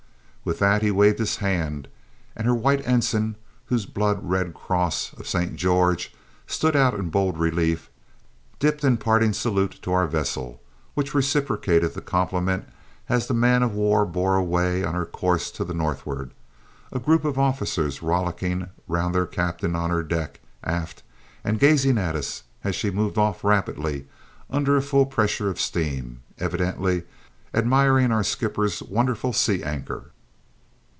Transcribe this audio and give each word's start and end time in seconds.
With 0.43 0.57
that 0.57 0.81
he 0.81 0.89
waved 0.89 1.19
his 1.19 1.35
hand, 1.35 1.87
and 2.35 2.47
her 2.47 2.55
white 2.55 2.81
ensign, 2.87 3.35
whose 3.65 3.85
blood 3.85 4.19
red 4.23 4.55
cross 4.55 5.13
of 5.13 5.27
Saint 5.27 5.55
George 5.55 6.11
stood 6.47 6.75
out 6.75 6.95
in 6.95 7.11
bold 7.11 7.37
relief, 7.37 7.91
dipped 8.57 8.83
in 8.83 8.97
parting 8.97 9.33
salute 9.33 9.77
to 9.83 9.93
our 9.93 10.07
vessel, 10.07 10.59
which 10.95 11.13
reciprocated 11.13 11.93
the 11.93 12.01
compliment 12.01 12.67
as 13.07 13.27
the 13.27 13.35
man 13.35 13.61
of 13.61 13.73
war 13.75 14.03
bore 14.03 14.35
away 14.35 14.83
on 14.83 14.95
her 14.95 15.05
course 15.05 15.51
to 15.51 15.63
the 15.63 15.75
northward, 15.75 16.31
a 16.91 16.97
group 16.97 17.23
of 17.23 17.37
officers 17.37 18.01
rollicking 18.01 18.67
round 18.87 19.13
their 19.13 19.27
captain 19.27 19.75
on 19.75 19.91
her 19.91 20.01
deck 20.01 20.39
aft 20.63 21.03
and 21.43 21.59
gazing 21.59 21.99
at 21.99 22.15
us 22.15 22.41
as 22.63 22.73
she 22.75 22.89
moved 22.89 23.19
off 23.19 23.43
rapidly 23.43 24.07
under 24.49 24.75
a 24.75 24.81
full 24.81 25.05
pressure 25.05 25.51
of 25.51 25.61
steam, 25.61 26.23
evidently 26.39 27.03
admiring 27.53 28.11
our 28.11 28.23
skipper's 28.23 28.81
wonderful 28.81 29.33
sea 29.33 29.61
anchor. 29.63 30.07